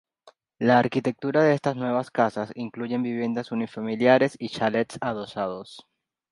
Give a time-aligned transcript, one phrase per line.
[0.57, 5.85] La arquitectura de alguna de estas nuevas casas incluyen viviendas unifamiliares y chalets adosados.